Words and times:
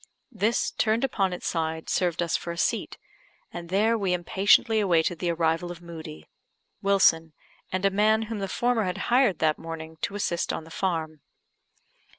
This, 0.31 0.71
turned 0.71 1.03
upon 1.03 1.31
its 1.31 1.45
side, 1.45 1.87
served 1.87 2.23
us 2.23 2.35
for 2.35 2.51
a 2.51 2.57
seat, 2.57 2.97
and 3.53 3.69
there 3.69 3.95
we 3.95 4.13
impatiently 4.15 4.79
awaited 4.79 5.19
the 5.19 5.29
arrival 5.29 5.69
of 5.71 5.79
Moodie, 5.83 6.27
Wilson, 6.81 7.33
and 7.71 7.85
a 7.85 7.91
man 7.91 8.23
whom 8.23 8.39
the 8.39 8.47
former 8.47 8.85
had 8.85 8.97
hired 9.13 9.37
that 9.37 9.59
morning 9.59 9.97
to 10.01 10.15
assist 10.15 10.51
on 10.51 10.63
the 10.63 10.71
farm. 10.71 11.21